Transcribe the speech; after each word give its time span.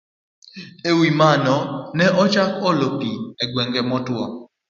E 0.89 0.91
wi 0.99 1.09
mano, 1.19 1.55
ne 1.97 2.05
ochak 2.23 2.49
chenro 2.51 2.59
mar 2.61 2.69
olo 2.69 2.87
pi 2.99 3.11
e 3.41 3.43
gwenge 3.51 3.81
motwo 3.89 4.23